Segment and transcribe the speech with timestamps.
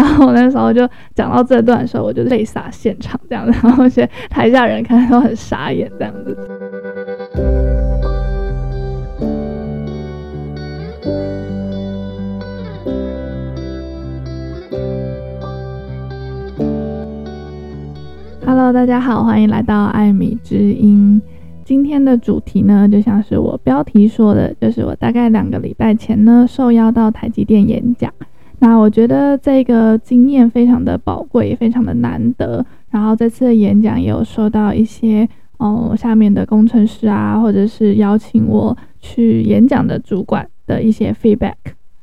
[0.00, 6.34] 然后我那时候就讲到这段的时候，我就泪洒现场这样子，然后些台下人看都很傻眼这样子。
[18.46, 21.20] Hello，大家好，欢迎来到艾米之音。
[21.62, 28.10] 今天的主题呢，就像是我标题说的，就是我大概两个礼拜前呢，受邀到台积电演讲。
[28.60, 32.64] 那我觉得这个经验非常的宝贵，也非常的难得。
[32.90, 41.54] 然后这次的演讲也有收到一些，哦，下面的工程师啊，或者是邀请我去演讲的主管的一些 feedback。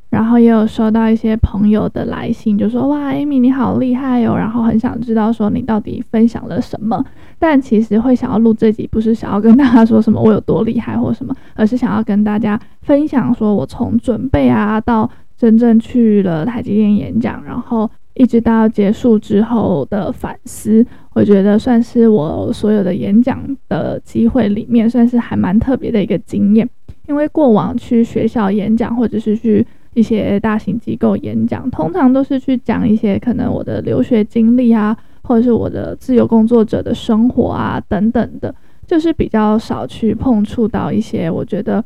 [0.09, 7.04] 然后也有收到一些朋友的来信，就说哇，Amy 你好厉害哦，然后很想知道说你到底分享了什么。
[7.38, 26.68] 但其实会想要录这集，不是想要跟大家说什么我有多厉害或什么，而是想要跟大家分享说我从准备啊到真正去了台积电演讲，然后一直到结束之后的反思，我觉得算是我所有的演讲的机会里面，算是还蛮特别的一个经验。
[27.08, 38.54] 因为过往去学校演讲或者是去一些大型机构演讲，通常都是去讲一些可能我的留学经历啊，或者是我的自由工作者的生活啊等等的，
[38.85, 41.84] 就是比较少去碰触到一些我觉得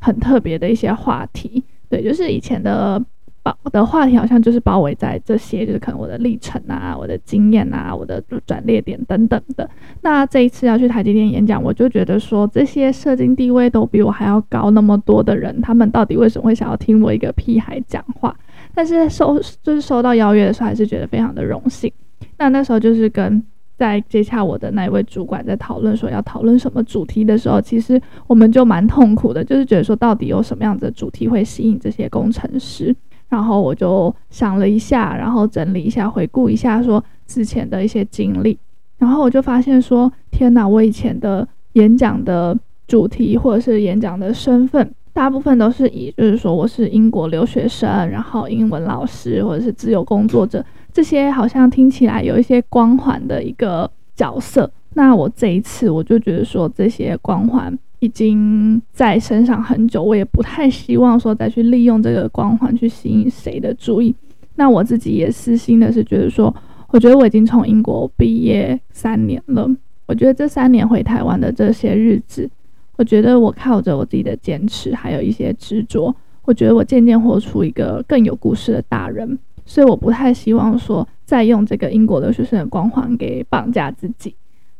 [0.00, 1.62] 很特别的一些话题。
[1.88, 3.02] 对，就是以前的。
[3.40, 9.70] 包的话题好像就是包围在这些，就是可能我的历程啊、我的经验啊、我的转捩点等等的。
[10.02, 18.36] 那这一次要去台积电演讲，我就觉得说，这些社经地位都比我还要高那么多的人，他们到底为什么会想要听我一个屁孩讲话？
[18.74, 21.90] 但是收就是收到邀约的时候，还是觉得非常的荣幸。
[22.38, 23.42] 那那时候就是跟
[23.78, 32.94] 在接洽我的那一位主管在讨论说要讨论什么主题的时候，其实我们就蛮痛苦的，就是觉得说到底有什么样的主题会吸引这些工程师。
[33.28, 38.58] 然后我就想了一下，然后整理一下，回顾一下说之前的一些经历，
[38.96, 50.64] 然后我就发现说，天哪，我以前的演讲的主题或者是演讲的身份，大部分都是以就是说我是英国留学生，然后英文老师或者是自由工作者，
[50.98, 54.68] 这些好像听起来有一些光环的一个角色。
[54.94, 57.78] 那我这一次我就觉得说这些光环。
[58.00, 64.12] 已经在身上很久，我也不太希望说再去利用这个光环去吸引谁的注意。
[64.56, 66.52] 那我自己也私心的是觉得说，
[66.88, 69.68] 我觉得我已经从英国毕业三年了。
[70.06, 72.50] 我觉得这三年回台湾的这些日子，
[72.96, 76.12] 我觉得我靠着我自己的坚持，还有一些执着，
[76.44, 79.38] 我觉得我渐渐活出一个更有故事的大人。
[79.68, 84.34] 所以我不太希望说再用这个英国留学生的光环给绑架自己。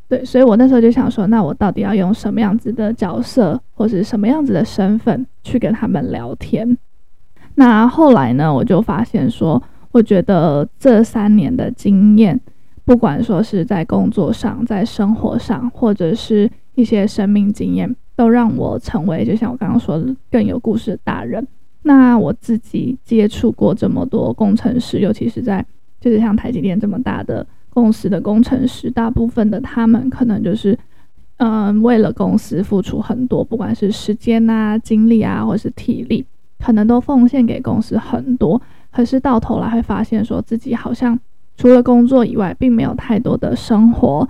[0.08, 6.78] 对，所以我那时候就想说，那我到底要用什么样子的角色，或是什么样子的身份去跟他们聊天？
[7.56, 9.62] 那后来呢，我就发现说，
[9.92, 12.40] 我觉得这三年的经验，
[12.86, 21.46] 不管说是在工作上、在生活上，或者是一些生命经验，都让我成为，就像我刚刚说的，更有故事的大人。
[21.88, 25.64] 那我自己接触过这么多工程师，尤其是在
[25.98, 27.46] 就是像台积电这么大的。
[27.70, 30.76] 公司的工程师，大部分的他们可能就是，
[31.36, 36.24] 嗯、为了公司付出很多，不管是时间啊、精力啊，或是体力，
[36.58, 38.60] 可能都奉献给公司很多。
[38.90, 41.16] 可是到头来会发现，说自己好像
[41.56, 44.28] 除了工作以外，并没有太多的生活。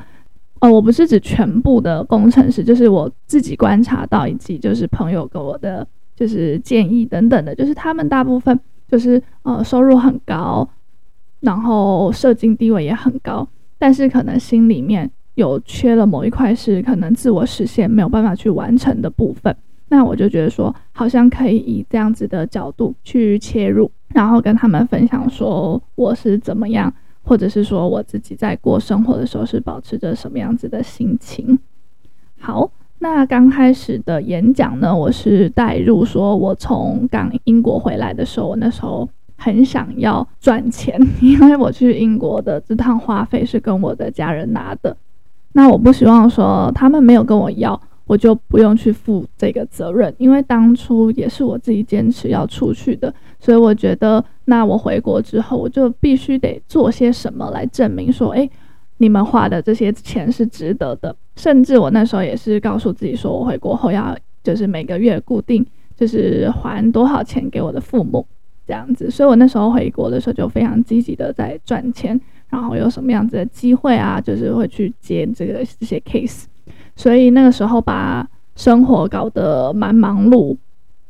[0.58, 5.86] 呃，我不是指全部的工程师，就是我自己观察到，以及就是朋友给我的
[6.18, 8.58] 就是建议等等的，就是他们大部分
[8.88, 10.68] 就是呃收入很高。
[11.40, 13.46] 然后社经地位也很高，
[13.78, 19.54] 但是可能心里面有缺了某一块，是可能自我实现没有办法去完成的部分。
[19.88, 26.92] 那我就觉得说，好像可以以这样子的角度去切入，然后跟他们分享说我是怎么样，
[27.22, 31.56] 或者是说我自己在过生活的时候是保持着什么样子的心情。
[32.40, 39.08] 好，那刚开始的演讲呢，我是带入说我从刚英国回来的时候，我那时候。
[39.40, 44.96] 很想要赚钱，因为我去英国的这趟花费是跟我的家人拿的。
[45.52, 53.14] 那我不希望说他们没有跟我要，我就不用去负这个责任，因为当初也是我自己坚持要出去的。
[53.38, 58.50] 所以我觉得，那我回国之后，我就必须得做些什么来证明说，诶，
[58.96, 61.14] 你们花的这些钱是值得的。
[61.38, 65.64] 甚至我那时候也是告诉自己说，我回国后要就是每个月固定
[65.96, 68.26] 就是还多少钱给我的父母。
[68.66, 72.20] 这样子，所以我那时候回国的时候就非常积极的在赚钱，
[72.50, 76.44] 然后有什么样子的机会啊，就是会去接这个这些 case。
[76.94, 80.54] 所以那个时候把生活搞得蛮忙碌，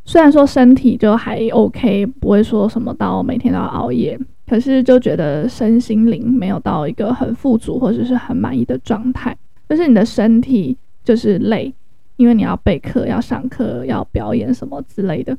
[0.05, 4.17] 虽然说身体就还 OK，不会说什么到每天都要熬夜，
[4.49, 9.37] 可是就觉得身心灵没有到一个很富足或者是很满意的状态，
[9.69, 11.73] 就是你的身体就是累，
[12.17, 15.37] 因为你要备课、要上课、要表演什么之类的，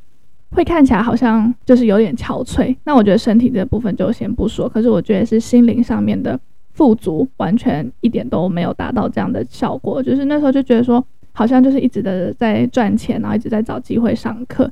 [0.52, 2.76] 会看起来好像就是有点憔悴。
[2.84, 6.40] 那我觉得身体这部分就先不说，可是我觉得是心灵上面的
[6.74, 10.02] 富足，完全一点都没有达到这样的效果。
[10.02, 14.72] 就是那时候就觉得说，好像就是一直的在赚钱，然后一直在找机会上课。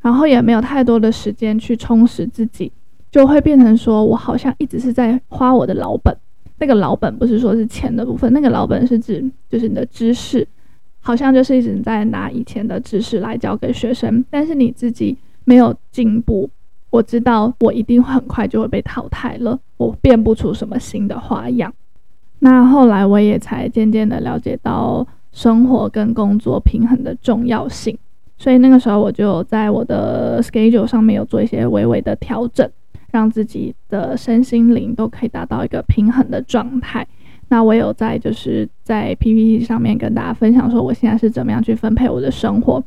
[0.00, 2.70] 然后也没有太多的时间去充实自己，
[3.10, 6.16] 就会变成说我好像一直是在花我的老本。
[6.58, 10.46] 那个老本不是说是钱的部分，那个老本是指就是你的知识，
[11.00, 16.48] 好像就是一直在拿以前的知识来教给学生，但是你自己没有进步。
[16.90, 21.72] 我知道我一定很快就会被淘汰了，我变不出什么新的花样。
[22.38, 27.96] 那后来我也才渐渐的了解到生活跟工作平衡的重要性。
[28.38, 32.70] 所以那个时候，我就在我的 schedule 上面有做一些微微的调整，
[33.12, 37.06] 让自己的身心灵都可以达到一个平衡的状态。
[37.48, 42.82] 那我有在就是在 PPT 上面跟大家分享说，我现在是怎么样去分配我的生活。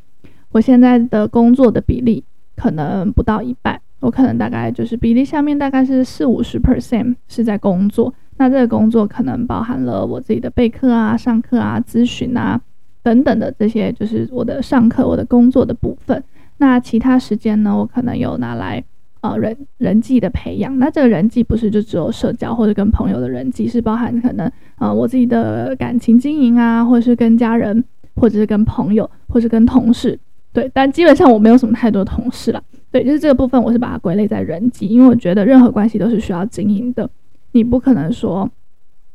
[0.51, 2.23] 我现在的工作的比例
[2.55, 8.13] 可能不到一半，我可能大概就是比例下面大概是四五十 percent 是在工作。
[8.37, 12.61] 那这个工作可能包含了我自己的备课啊、上课啊、咨询啊。
[13.03, 16.23] 等等的这些就是我的上课、我的工作的部分。
[16.57, 18.83] 那其他时间呢，我可能有拿来
[19.21, 20.77] 呃人人际的培养。
[20.77, 27.83] 那这个人际不是就只有社交或者跟朋友的人际，是包含可能呃我自己的感情经营啊，或者是跟家人，
[28.15, 30.19] 或者是跟朋友，或者是跟同事。
[30.53, 32.61] 对，但基本上我没有什么太多同事了。
[32.91, 37.09] 对，就是这个部分，我是把它归类在人际，因为我觉得任何关系都是需要经营的，
[37.53, 38.49] 你不可能说。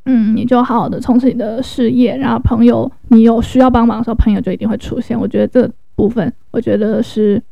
[0.09, 5.19] 嗯，你就好好的从事你的事业，然后朋友，你有需要帮忙的时候，朋友就一定会出现。
[5.19, 7.43] 我觉得这部分，我觉得是，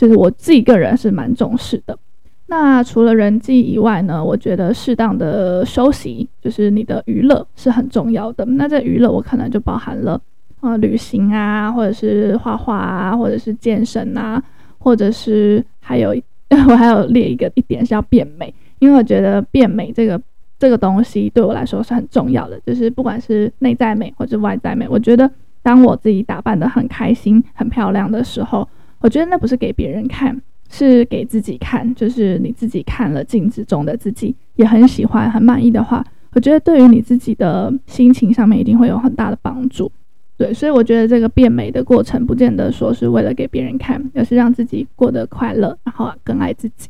[0.00, 1.98] 就是我自己个人是蛮重视的。
[2.46, 8.42] 那除了人际以外呢，我觉得适当的休息，就是你的娱乐是很重要的。
[8.46, 10.18] 那这娱乐我可能就包含了，
[10.60, 14.42] 呃，旅行啊，或者是画画啊，或者是健身啊，
[14.78, 16.16] 或者是还有
[16.70, 20.18] 我还有列一个一点是要变美，因为我觉得变美这个。
[20.58, 25.30] 这个东西对我来说是很重要的，就是不管是内在美或者外在美，我觉得
[25.62, 28.68] 当我自己打扮得很开心、很漂亮的时候，
[29.00, 31.94] 我觉得那不是给别人看，是给自己看。
[31.94, 39.90] 就是你自己看了镜子中的自己，也很喜欢、很满意的话，我觉得对于你自己的心情上面一定会有很大的帮助。
[40.36, 46.88] 对，所以我觉得这个变美的过程，不见得说是为了给别人看，而是让自己过得快乐，然后更爱自己，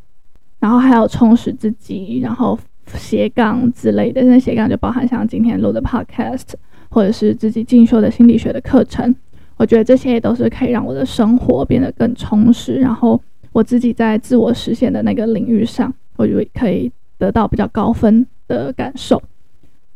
[0.58, 2.58] 然后还有充实自己，然后。
[2.94, 6.54] 斜杠之类的，那斜杠就包含像今天录的 podcast，
[6.88, 9.14] 或者是自己进修的心理学的课程。
[9.60, 13.20] 我觉得这些也都是可以让我的生活变得更充实，然后
[13.52, 19.22] 我自己在自我实现的那个领域上，我就可以得到比较高分的感受。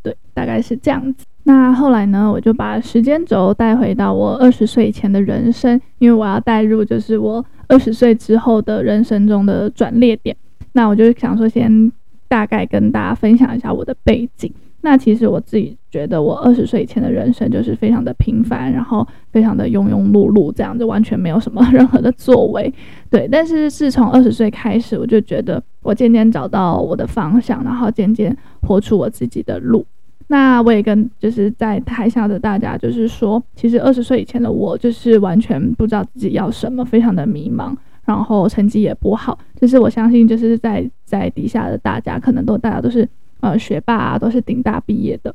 [0.03, 1.25] 对，大概是这样子。
[1.45, 10.37] 那后来呢，我就把时间轴带回到我二十岁以前的人生，因为我要带入就是我二十岁之后的人生中的转捩点。
[10.73, 11.91] 那我就想说先。
[12.27, 14.53] 大概跟大家分享一下我的背景。
[14.85, 22.71] 那其实我自己觉得，我二十岁以前的人生就是非常的平凡，然后非常的庸庸碌碌，这样就完全没有什么任何的作为。
[23.09, 29.87] 对，但是自从二十岁开始，我就觉得我渐渐找到我的方向，然后渐渐活出我自己的路。
[30.27, 37.75] 那我也跟就是在台下的大家，就是说，其实二十岁以前的我，就是完全不知道自己要什么，非常的迷茫。
[38.05, 43.09] 然后成绩也不好，就是我相信，就是在在底下的大家，可能都大家都是
[43.45, 45.35] 呃学霸啊，都是顶大毕业的。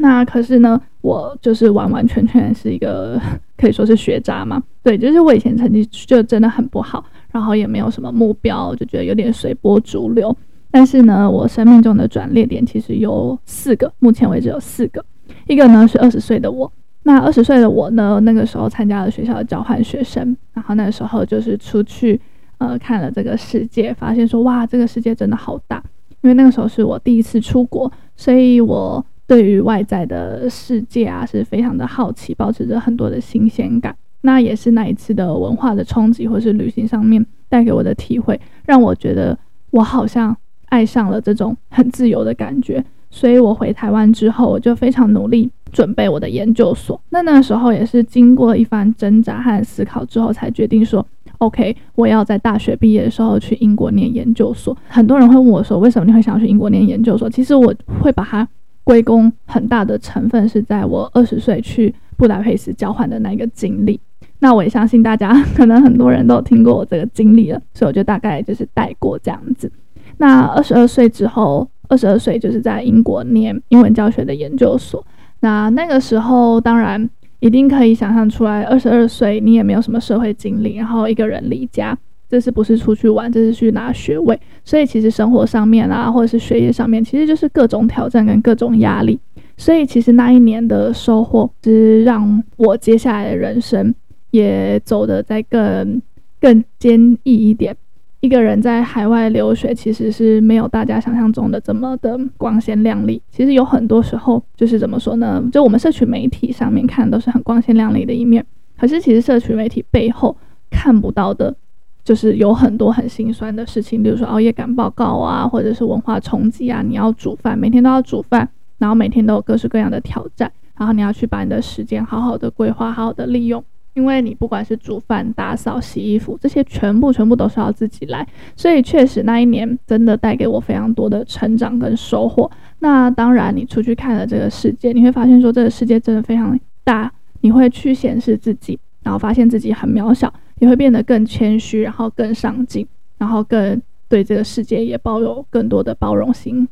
[0.00, 3.20] 那可是呢，我就是完完全全是一个
[3.56, 4.62] 可以说是学渣嘛。
[4.82, 10.36] 对，就是我以前成绩就真的很不好，然后也没有什么目标，就觉得有点随波逐流。
[10.70, 15.04] 但是呢，我生命中的转捩点其实有四个，目前为止有四个。
[15.46, 16.70] 一个呢是二十岁的我。
[17.04, 22.20] 那二十岁的我呢，那个时候参加了学校的交换学生，然后那个时候就是出去，
[22.58, 25.82] 呃，看了这个世界，发现说哇，这个世界真的好大。
[26.22, 33.94] 因为那个时候是我第一次出国，所以我对于外在的世界啊是非常的好奇，保持着很多的新鲜感。
[34.22, 39.38] 那也是那一次的文化的冲击，或是旅行上面带给我的体会，让我觉得
[39.70, 42.84] 我好像爱上了这种很自由的感觉。
[43.10, 47.00] 所以我回台湾之后，我就非常努力准备我的研究所。
[47.10, 51.04] 那那时候也是经过一番挣扎和思考之后，才决定说
[51.38, 54.76] ，OK，我要在大学毕业的时候去英国念研究所。
[54.88, 57.28] 很多人会问我说，为什么你会想要去英国念研究所？
[57.30, 58.46] 其实我会把它
[58.84, 64.00] 归功很大的成分是在我二十岁去布达佩斯交换的那个经历。
[64.40, 69.70] 那我也相信大家可能很多人都听过我这个经历了，所以我就大概就是带过这样子。
[70.16, 75.04] 那二十二岁之后，二十二岁就是在英国念英文教学的研究所。
[75.40, 77.08] 那那个时候，当然
[77.40, 81.96] 一定可以想象出来，二十二岁你也没有什么社会经历，然后一个人离家，
[82.28, 84.38] 这是不是出去玩，这是去拿学位。
[84.64, 89.18] 所以其实生活上面啊，或者是学业上面，其实就是各种挑战跟各种压力。
[89.56, 93.94] 所以其实那一年的收获，是让我接下来的人生
[94.30, 96.00] 也走得再更
[96.40, 97.76] 更坚毅一点。
[98.20, 103.22] 一个人在海外留学，其实是没有大家想象中的这么的光鲜亮丽。
[103.30, 105.42] 其实有很多时候，就是怎么说呢？
[105.52, 108.44] 就我们社群媒体上面看都是很光鲜亮丽的一面，
[108.76, 110.36] 可是其实社群媒体背后
[110.68, 111.54] 看不到的，
[112.02, 116.82] 就是有很多很心酸的事情，比如说熬夜赶报告啊，或者是文化冲击啊。
[116.82, 118.48] 你要煮饭，每天都要煮饭，
[118.78, 123.62] 然后每天都有各式各样的挑战，然后你要去把你的时间好好的规划，好好的利用。
[123.98, 128.24] 因为你不管是煮饭、打扫、洗衣服，这些全部全部都是要自己来，
[128.54, 132.48] 所以确实那一年真的带给我非常多的成长跟收获。
[132.78, 142.86] 那当然，你出去看了这个世界，你会发现说这个世界真的非常大，你会去显示自己，然后发现自己很渺小，也会变得更谦虚，然后更上进，
[143.18, 146.68] 然后更对这个世界也抱有更多的包容心。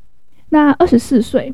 [0.50, 1.52] 那二十四岁，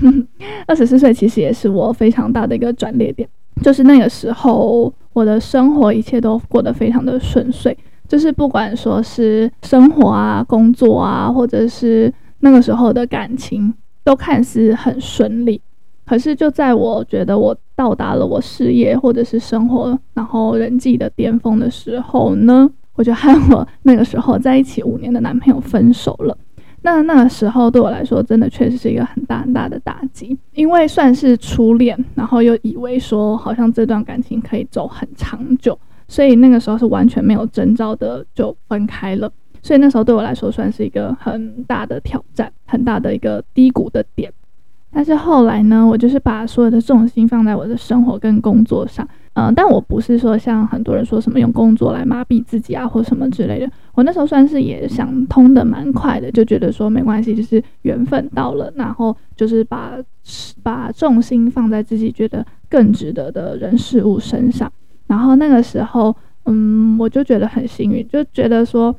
[0.68, 3.26] 二十四岁其实也是我非常大的一个转捩点。
[3.62, 7.74] 就是那个时候，我的生活一切都过得非常的顺遂，
[8.06, 13.72] 就是不管说是生活啊、工作啊，或者是那个时候的感情，
[14.04, 15.58] 都看似很顺利。
[16.04, 26.36] 可是就在我觉得我到达了我事业或者是生活，然后人际的巅峰的时候呢，我就和我那个时候在一起五年的男朋友分手了。
[26.86, 35.76] 那那个时候对我来说，真的确实是一个很大很大的打击，因为算是初恋，然后又以为说好像这段感情可以走很长久，
[36.06, 39.28] 所以那个时候是完全没有征兆的就分开了，
[39.60, 44.32] 所以那时候对我来说算是一个很大的挑战，很大的一个低谷的点。
[44.92, 49.06] 但是后来呢，我就是把所有的重心放在我的生活跟工作上。
[49.34, 53.70] 嗯，但我不是说像很多人说什么用工作来麻痹自己啊，或什么之类的。
[53.94, 59.92] 我那时候算是也想通的蛮快的，就觉得说没关系，就是缘分到了，然后就是把
[60.62, 64.72] 把重心放在自己觉得更值得的人事物身上。
[65.08, 66.16] 然后那个时候，
[66.46, 68.96] 嗯，我就觉得很幸运，就觉得说，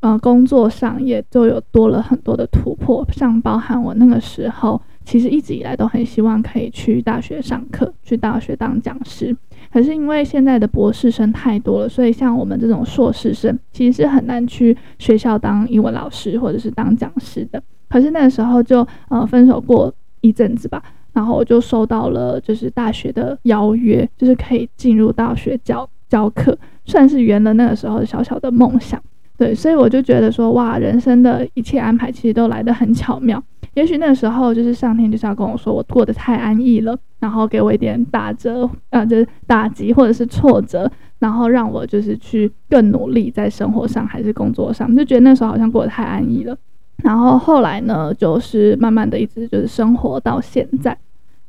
[0.00, 4.80] 呃，工作上也就有多了很多的突破，像包含我那个时候。
[5.04, 9.36] 其实一直以来都很希望可以去大学上课，去大学当讲师。
[9.72, 17.62] 可是因为现在的博士生太多了，所以像我们这种硕士生，其实是很难去学校当英文老师或者是当讲师的。
[17.88, 20.82] 可是那个时候就呃分手过一阵子吧，
[21.12, 29.00] 然后我就收到了就是大学的邀约，就是可以进入大学教教课，算是圆了那个时候小小的梦想。
[29.36, 33.42] 对，所以我就觉得说哇，人生的一切安排其实都来得很巧妙。
[33.74, 40.88] 也许那时候就是上天就是要跟我说，我过得太安逸了，然后给我一点打折，啊，就是打击或者是挫折，
[41.18, 46.56] 然后让我就是去更努力，在生活上还是工作上，就觉得那时候好像过得太安逸了。
[47.02, 50.96] 然后后来呢，就是慢慢的一直就是生活到现在。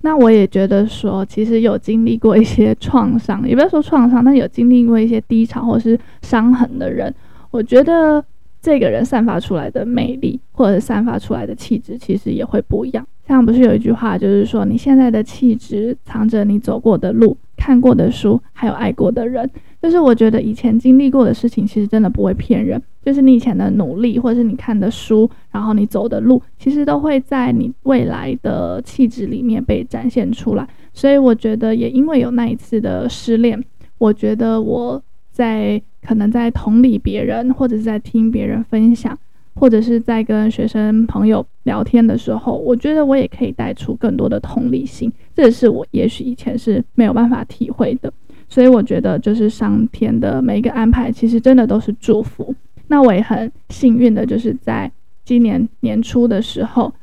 [0.01, 7.13] 那我也觉得说，其实有经历过一些创伤，也不要说创伤，但有经历过一些低潮或是伤痕的人，
[7.55, 8.23] 我觉得。
[8.61, 13.07] 这个人散发出来的魅力，或者散发出来的气质，其实也会不一样。
[13.27, 19.47] 像不是有一句话，就是说你现在的气质藏着你走过的路、看过的书，还有爱过的人。
[19.83, 22.81] 就是我觉得以前经历过的事情，其实真的不会骗人。
[23.05, 30.67] 就是你以前的努力，或者是你看的书，然后你走的路，其实都会在你未来的气质里面被展现出来。
[30.91, 33.63] 所以我觉得，也因为有那一次的失恋，
[33.99, 35.79] 我觉得我在。
[36.05, 39.17] 可能在同理别人，或者是在听别人分享，
[39.55, 48.13] 或者是在跟学生朋友聊天的时候，我觉得我也可以带出更多的同理心，这也是我也许以前是没有办法体会的。
[48.47, 52.53] 所以我觉得，就是上天的每一个安排，其实真的都是祝福。
[52.87, 54.91] 那我也很幸运的，就是在
[55.23, 56.93] 今年年初的时候，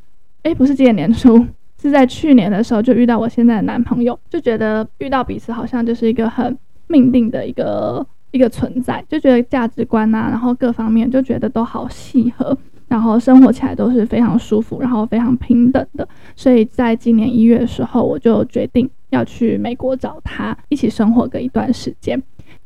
[0.45, 1.45] 诶，不是今年年初，
[1.81, 6.57] 是在去年的时候就遇到我现在的男朋友，就觉得遇到彼此好像就是一个很
[6.87, 8.07] 命定的一个。
[8.33, 12.57] 一个存在，就觉得价值观呐、啊，然后各方面就觉得都好契合，
[12.89, 16.09] 然后生活起来都是非常舒服，然后非常平等的。
[16.35, 22.21] 所以在今年一月的时候，我就决定要去美国找他一起生活个一段时间。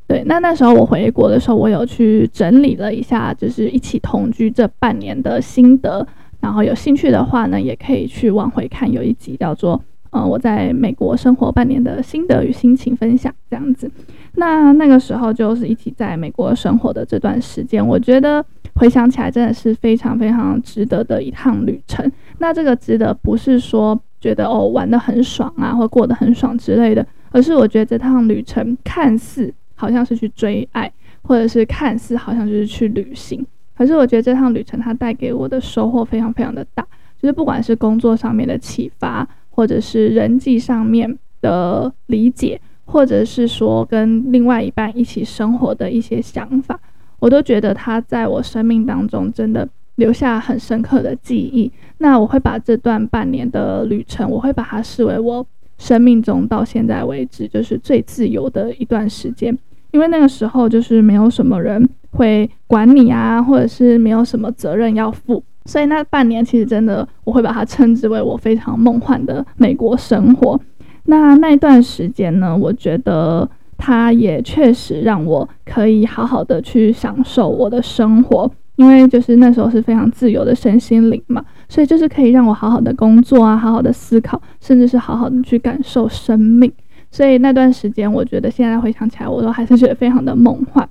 [0.07, 6.07] 对，那那时候我回国的时候，我有去整理了一下，就是一起同居这半年的心得。
[6.41, 9.83] 然后有兴趣的话呢，也可以去往回看，有一集叫做。
[10.11, 13.91] 嗯，我在美国生活半年的心得与心情分享，这样子。
[14.37, 22.11] 那那个时候就是一起在美国生活的这段时间，我觉得回想起来真的是非常非常值得的一趟旅程。
[22.39, 33.45] 那这个值得不是说觉得哦玩得很爽啊，或过得很爽之类的，而是我觉得这趟旅程看似好像是去追爱，或者是看似好像就是去旅行，
[33.77, 36.87] 可是我觉得这趟旅程它带给我的收获非常非常的大，
[37.21, 46.81] 就是不管是工作上面的启发，或者是人际上面的理解，或者是说跟另外一半一起生活的一些想法，
[47.19, 51.71] 我都觉得它在我生命当中真的留下很深刻的记忆。
[51.99, 55.47] 那我会把这段半年的旅程，我会把它视为我
[55.79, 59.57] 生命中到现在为止就是最自由的一段时间，
[59.91, 70.59] 因为那个时候就是没有什么人会管你啊，或者是没有什么责任要负，所以那半年其实真的我会把它称之为我非常梦幻的美国生活。
[71.07, 86.73] 那那段时间呢，我觉得它也确实让我可以好好的去享受我的生活，因为就是那时候是非常自由的身心灵嘛，所以就是可以让我好好的工作啊，好好的思考，甚至是好好的去感受生命。
[87.11, 90.87] 所以那段时间，我觉得现在回想起来，我都还是觉得非常的梦幻。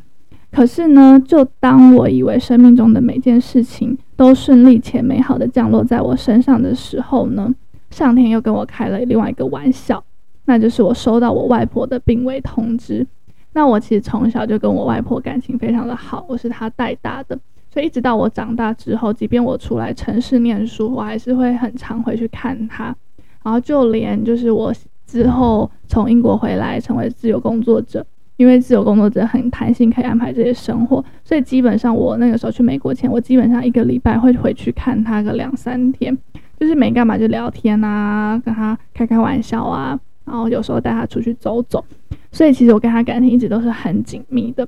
[0.52, 7.54] 可是呢，就当我以为生命中的每件事情都顺利且美好的降落在我身上的时候呢，
[7.96, 10.04] 上天又跟我开了另外一个玩笑，
[10.44, 13.08] 那就是我收到我外婆的病危通知。
[13.54, 17.40] 那我其实从小就跟我外婆感情非常的好，我是她带大的，
[17.72, 22.94] 所以一直到我长大之后，即便我出来城市念书，我还是会很常回去看她。
[23.42, 24.74] 然后就连就是我
[25.08, 36.18] 之后从英国回来成为自由工作者，因为自由工作者很弹性，可以安排这些生活，所以基本上我那个时候去美国前，我基本上一个礼拜会回去看她个两三天。
[36.60, 41.84] 就是没干嘛就聊天啊，跟他开开玩笑啊，然后有时候带他出去走走，
[42.32, 44.68] 所以其实我跟他感情一直都是很紧密的。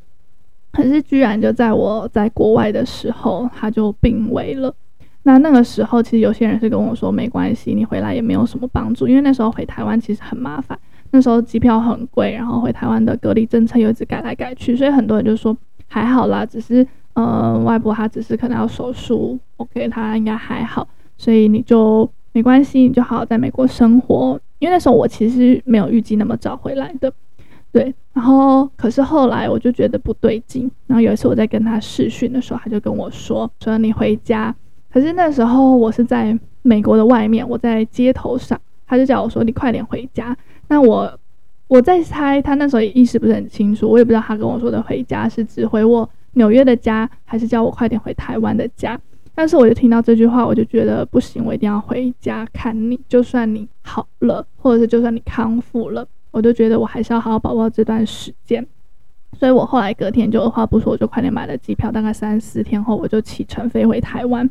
[0.72, 4.74] 可是居然就在我在国外的时候，他就病危了。
[5.24, 10.78] 那那个时候，其实有些人是跟我说没关系，你回来也没有什么帮助，因为那时候回台湾其实很麻烦，
[11.12, 15.58] 那时候机票很贵，然后回台湾的隔离政策又一直改来改去，所以很多人就说
[15.88, 20.88] 还好啦，只是呃外婆她只是可能要手术，OK，她应该还好。
[21.18, 24.40] 所以你就没关系，你就好好在美国生活。
[24.60, 27.12] 因为那时候我其实没有预计那么早回来的，
[27.72, 27.94] 对。
[28.14, 30.70] 然后可是后来我就觉得不对劲。
[30.88, 34.56] 然后有一次我在跟他视讯的时候，他就跟我说：“说你回家。”
[34.92, 40.36] 可是那时候我是在美国的外面，我在街头上，他就叫我说：“你快点回家。”
[40.70, 41.20] 那我
[41.68, 49.00] 我在猜，他那时候也意识不是很清楚，我也不知道他跟我说的回家是指回我纽约的家，还是叫我快点回台湾的家。
[49.38, 53.00] 但是我就听到这句话，我就觉得不行，我一定要回家看你。
[53.08, 58.66] 就算你好了，或者是就算你康复了，我就觉得我还是要好好把握这段时间。
[59.38, 61.92] 所以我后来隔天就二话不说，我就快点买了机票。
[61.92, 64.50] 大概三四天后，我就启程飞回台湾。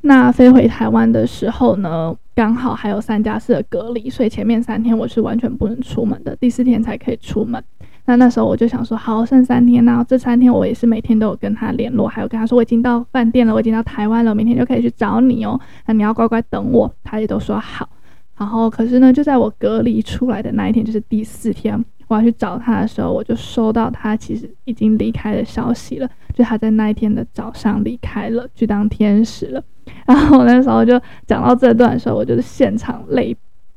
[0.00, 7.62] 那飞回台湾的时候呢，刚好还有三加四的隔离，所以前面三天我是完全不能出门的，第四天才可以出门。
[8.06, 15.58] 那那时候我就想说，好，剩三天，然后这三天我也是每天都有跟他联络，还有跟他说我已经到饭店了，我已经到台湾了，明天就可以去找你哦。
[15.86, 17.88] 那你要乖乖等我，他也都说好。
[18.36, 29.62] 然后可是呢，就在我隔离出来的那一天，就是第四天，我要去找他的时候，我就收到他其实已经离开的消息了，就他在那一天的早上离开了，去当天使了。
[30.04, 33.34] 然后我那时候就讲到这段的时候，我就是现场泪。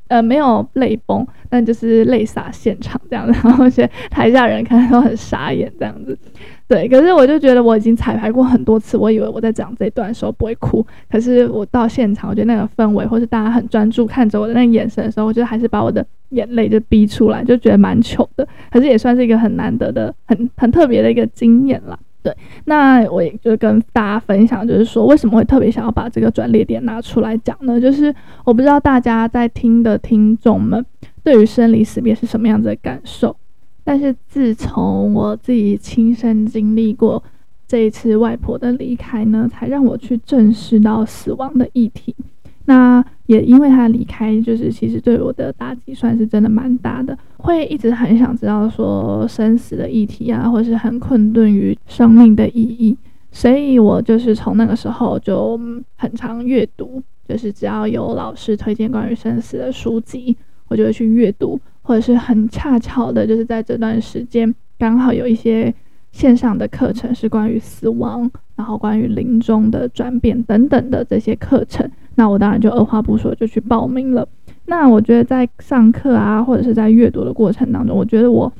[0.08, 6.17] 呃，没有泪崩，但就是泪洒现场这样子，然后而且台下人看都很傻眼这样子。
[6.67, 18.46] 对，可是我就觉得我已经彩排过很多次，我以为我在讲这段的时候不会哭，可是我到现场，我觉得那个氛围，或是大家很专注看着我的那个眼神的时候，我觉得还是把我的眼泪就逼出来，就觉得蛮糗的。
[18.70, 21.98] 可是也算是一个很难得的、很很特别的一个经验啦。
[22.65, 27.79] 那我也就跟大家分享，就是说为什么会特别想要把这个转捩点拿出来讲呢？
[27.79, 28.13] 就是
[28.43, 30.85] 我不知道大家在听的听众们
[31.23, 33.35] 对于生离死别是什么样子的感受，
[33.83, 37.21] 但是自从我自己亲身经历过
[37.67, 42.15] 这一次外婆的离开呢，才让我去正视到死亡的议题。
[42.69, 52.97] 那也因为他离开，就是其实对我的打击算是真的蛮大的，会一直很想知道说生死的议题啊，或是很困顿于生命的意义，
[53.32, 55.58] 所以我就是从那个时候就
[55.95, 60.36] 很常阅读，就是只要有老师推荐关于生死的书籍，
[60.67, 65.73] 我就会去阅读，或者是很恰巧的，就是在这段时间刚好有一些
[66.12, 71.89] 线上的课程是关于死亡，然后关于临终的转变等等的这些课程。
[72.17, 74.27] 那我当然就二话不说就去报名了。
[74.65, 78.51] 那我觉得在上课啊，或者是在阅读的过程当中，我觉得我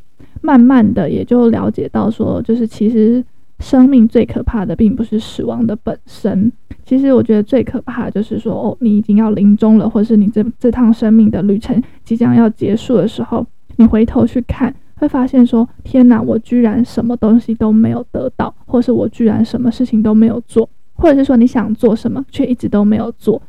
[0.42, 3.22] 慢慢的也就了解到说，就是其实
[3.60, 6.52] 生命最可怕的并不是死亡的本身，
[6.86, 13.46] 其实我觉得最可怕就是说，哦，你已经要临终了，或是你这这趟生命的旅程即将要结束的时候，
[13.78, 23.42] 你回头去看，会发现说，天哪，我居然什么东西都没有得到，或是我居然什么事情都没有做，或者是说你想做什么却一直都没有做。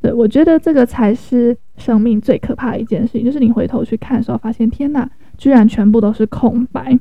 [0.00, 6.98] 对，我觉得这个才是生命最可怕的一件事情，就是你回头去看的时候，发现天哪，居然全部都是空白。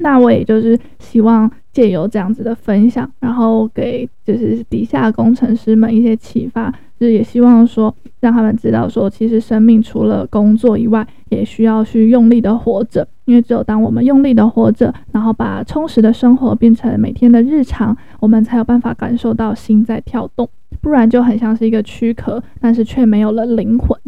[0.00, 20.46] 那我也就是希望借由这样子的分享，然后给就是底下工程师们一些启发，就是也希望说让他们知道说，其实生命除了工作以外，也需要去用力的活着，因为只有当我们用力的活着，然后把充实的生活变成每天的日常，我们才有办法感受到心在跳动，
[20.82, 23.98] 不然就很像是一个躯壳，但是却没有了灵魂。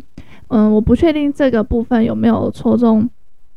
[0.49, 3.09] 嗯，我不确定这个部分有没有戳中，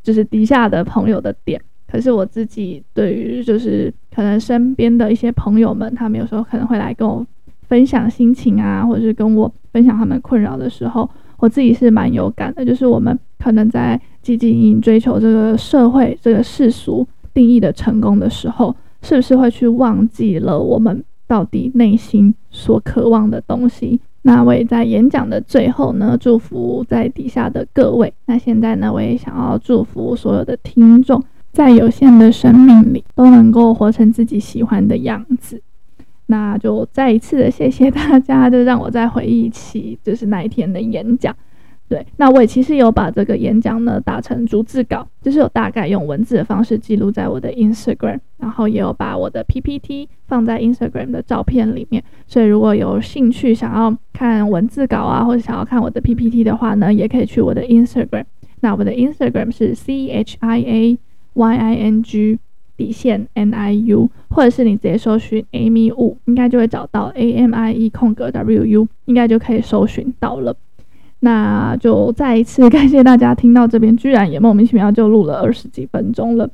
[0.01, 1.61] 就是底下的朋友的点。
[1.91, 7.25] 可是我自己对于就是可能身边的一些朋友们，他们有时候可能会来跟我
[7.67, 12.65] 分享心情啊，或者是跟我分享他们困扰的时候，我自己是蛮有感的。
[12.65, 23.99] 就是我们可能在汲汲营营追求这个社会、这个世俗定义的成功的时候，是不是会去忘记了我们到底内心所渴望的东西？
[24.23, 28.11] 那我也在演讲的最后呢，祝福在底下的各位。
[28.25, 31.23] 那现在呢，我也想要祝福所有的听众。
[31.51, 35.61] 在有限的生命里，都能够活成自己喜欢的样子。
[36.27, 41.35] 那就再一次的谢谢大家，就让我再回忆起就是那一天的演讲。
[41.87, 52.03] 对，那我也其实有把这个演讲呢打成逐字稿，就是有大概用文字的方式记录在我的 Instagram，然后也有把我的 PPT 放在 Instagram 的照片里面。
[52.25, 58.25] 所以如果有兴趣想要看文字稿啊，或者想要看我的 PPT 的话呢，也可以去我的 Instagram。
[58.61, 60.97] 那我的 Instagram 是 C H I A。
[61.35, 62.39] Y I N G
[62.77, 70.55] 底线 N I U，或者是你直接搜寻 Amy Wu，应该就会找到 A M I E 空格 W U，应该就可以搜寻到了。
[71.21, 76.49] 那就再一次 感谢大家听到这边，居然也莫名其妙就录了二十几分钟了。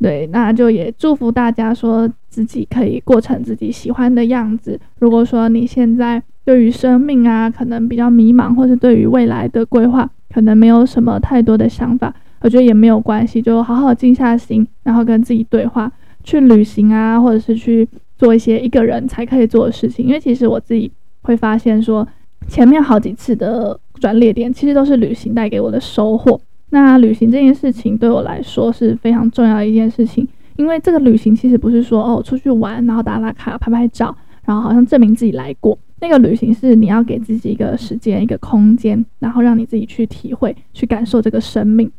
[0.00, 4.78] 对，那就也祝福大家说自己可以过成自己喜欢的样子。
[5.00, 12.14] 如果说你现在对于生命啊，可能比较迷茫，或是对于未来的规划，可能没有什么太多的想法。
[12.40, 15.90] 我觉得也没有关系，就好好静下心，然后跟自己对话，
[16.22, 20.06] 去旅行啊，或者是去做一些一个人才可以做的事情。
[20.06, 20.90] 因为其实我自己
[21.22, 22.06] 会发现说，
[22.46, 26.40] 前面好几次的转捩点，其实都是旅行带给我的收获。
[26.70, 35.78] 那旅行这件事情对我来说是非常重要的一件事情，因为这个旅行其实不是说哦出去玩，然后打打卡、拍拍照，然后好像证明自己来过。
[36.00, 41.90] 那个旅行是你要给自己一个时间、一个空间，然后让你自己去体会、去感受这个生命。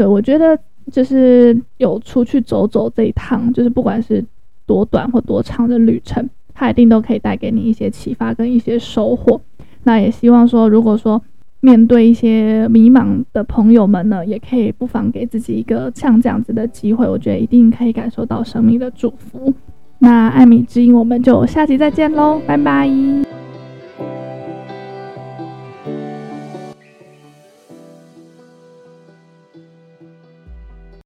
[0.00, 0.58] 对，我觉得
[0.90, 4.24] 就是有出去走走这一趟，就是不管是
[4.64, 9.38] 多短或多长的旅程，它一定都可以带给你一些启发跟一些收获。
[9.82, 11.20] 那也希望说，如果说
[11.60, 19.52] 面对一些迷茫的朋友们呢，也可以不妨给自己一个像这样子的机会，我觉得一定可以感受到生命的祝福。
[19.98, 22.88] 那艾米之音，我们就下集再见喽，拜拜。